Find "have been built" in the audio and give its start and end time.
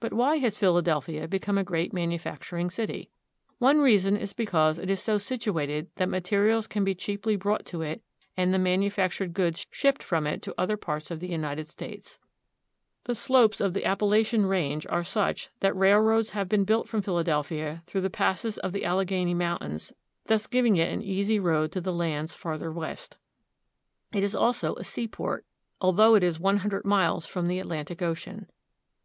16.30-16.88